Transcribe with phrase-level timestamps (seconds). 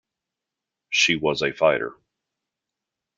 [0.89, 1.95] She was a fighter.